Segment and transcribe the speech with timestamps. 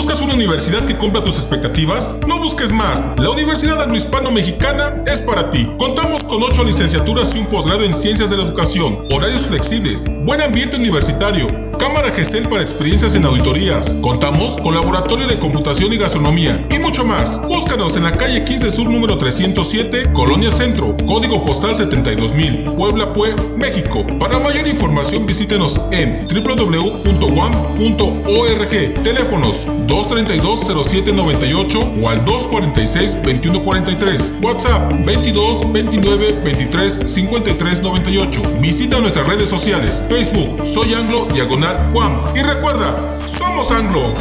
[0.00, 2.16] ¿Buscas una universidad que cumpla tus expectativas?
[2.26, 3.04] No busques más.
[3.18, 5.70] La Universidad Anglo-Hispano-Mexicana es para ti.
[5.78, 10.40] Contamos con 8 licenciaturas y un posgrado en Ciencias de la Educación, horarios flexibles, buen
[10.40, 11.48] ambiente universitario,
[11.80, 13.96] Cámara GESEL para experiencias en auditorías.
[14.02, 17.40] Contamos con laboratorio de computación y gastronomía y mucho más.
[17.48, 23.34] Búscanos en la calle 15 Sur número 307, Colonia Centro, código postal 72000, Puebla, Pue,
[23.56, 24.06] México.
[24.18, 27.00] Para mayor información visítenos en www.wam.org.
[29.02, 34.44] Teléfonos 232-0798 o al 246-2143.
[34.44, 38.42] WhatsApp 22 29 23 53 98.
[38.60, 40.04] Visita nuestras redes sociales.
[40.10, 41.69] Facebook Soy Anglo Diagonal
[42.34, 42.94] Y recuerda,
[43.26, 44.14] somos Anglo.